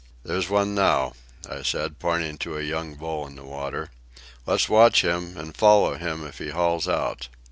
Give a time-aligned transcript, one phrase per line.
[0.23, 1.13] "There's one now,"
[1.47, 3.91] I said, pointing to a young bull in the water.
[4.47, 7.27] "Let's watch him, and follow him if he hauls out."